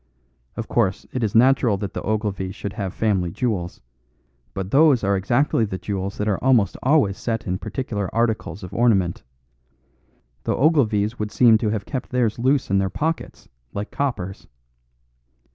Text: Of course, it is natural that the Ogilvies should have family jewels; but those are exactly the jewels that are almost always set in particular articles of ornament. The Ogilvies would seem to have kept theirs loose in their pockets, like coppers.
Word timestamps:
Of 0.57 0.67
course, 0.67 1.05
it 1.13 1.23
is 1.23 1.35
natural 1.35 1.77
that 1.77 1.93
the 1.93 2.01
Ogilvies 2.01 2.55
should 2.55 2.73
have 2.73 2.91
family 2.91 3.29
jewels; 3.29 3.81
but 4.55 4.71
those 4.71 5.03
are 5.03 5.15
exactly 5.15 5.63
the 5.63 5.77
jewels 5.77 6.17
that 6.17 6.27
are 6.27 6.43
almost 6.43 6.75
always 6.81 7.19
set 7.19 7.45
in 7.45 7.59
particular 7.59 8.09
articles 8.11 8.63
of 8.63 8.73
ornament. 8.73 9.21
The 10.45 10.55
Ogilvies 10.55 11.19
would 11.19 11.29
seem 11.31 11.59
to 11.59 11.69
have 11.69 11.85
kept 11.85 12.09
theirs 12.09 12.39
loose 12.39 12.71
in 12.71 12.79
their 12.79 12.89
pockets, 12.89 13.47
like 13.75 13.91
coppers. 13.91 14.47